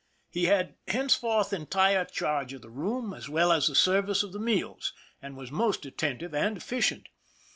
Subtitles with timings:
[0.31, 4.39] He had henceforth entire charge of the room, as well as the service of the
[4.39, 7.07] meals, and was most attentive and efficient.